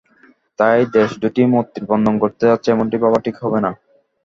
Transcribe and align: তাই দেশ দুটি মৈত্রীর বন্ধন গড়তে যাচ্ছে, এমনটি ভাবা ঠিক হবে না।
তাই 0.59 0.79
দেশ 0.95 1.09
দুটি 1.21 1.41
মৈত্রীর 1.51 1.85
বন্ধন 1.91 2.15
গড়তে 2.21 2.43
যাচ্ছে, 2.49 2.67
এমনটি 2.71 2.97
ভাবা 3.03 3.19
ঠিক 3.25 3.35
হবে 3.43 3.59
না। 3.65 3.71